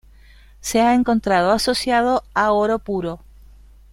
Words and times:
Se 0.61 0.81
ha 0.81 0.95
encontrado 0.95 1.51
asociado 1.51 2.23
a 2.33 2.53
oro 2.53 2.79
puro. 2.79 3.19